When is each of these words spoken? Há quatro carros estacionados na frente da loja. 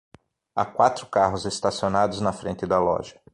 Há 0.55 0.65
quatro 0.65 1.05
carros 1.05 1.45
estacionados 1.45 2.21
na 2.21 2.33
frente 2.33 2.65
da 2.65 2.79
loja. 2.79 3.21